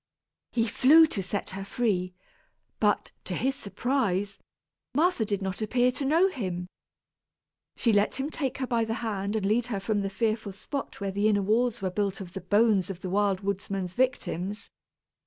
[0.51, 2.15] He flew to set her free;
[2.79, 4.39] but, to his surprise,
[4.95, 6.65] Martha did not appear to know him.
[7.75, 10.99] She let him take her by the hand and lead her from the fearful spot
[11.01, 14.71] where the inner walls were built of the bones of the Wild Woodsman's victims.